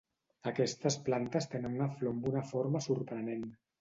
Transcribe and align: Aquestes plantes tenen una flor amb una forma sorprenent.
Aquestes 0.51 0.95
plantes 1.09 1.47
tenen 1.51 1.75
una 1.81 1.91
flor 1.99 2.15
amb 2.17 2.27
una 2.33 2.43
forma 2.53 2.83
sorprenent. 2.87 3.45